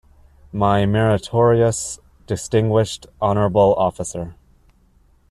My 0.51 0.87
meritorious, 0.87 1.99
distinguished, 2.25 3.05
honourable 3.21 3.75
officer! 3.75 4.33